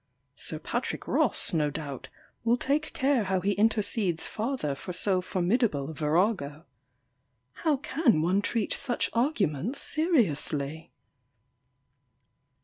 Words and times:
Sir 0.35 0.57
Patrick 0.57 1.07
Ross, 1.07 1.53
no 1.53 1.69
doubt, 1.69 2.09
will 2.43 2.57
take 2.57 2.91
care 2.91 3.25
how 3.25 3.39
he 3.39 3.51
intercedes 3.51 4.25
farther 4.27 4.73
for 4.73 4.93
so 4.93 5.21
formidable 5.21 5.91
a 5.91 5.93
virago! 5.93 6.65
How 7.53 7.77
can 7.77 8.23
one 8.23 8.41
treat 8.41 8.73
such 8.73 9.11
arguments 9.13 9.79
seriously? 9.79 10.91